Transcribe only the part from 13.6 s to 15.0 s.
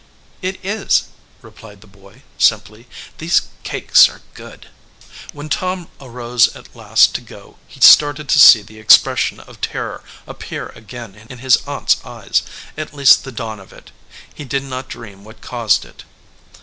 it. He did not